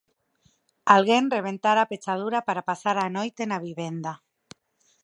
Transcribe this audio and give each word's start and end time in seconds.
Alguén 0.95 1.25
rebentara 1.35 1.79
a 1.83 1.89
pechadura 1.91 2.39
para 2.47 2.65
pasar 2.69 2.97
a 2.99 3.07
noite 3.17 3.41
na 3.45 3.61
vivenda. 3.67 4.13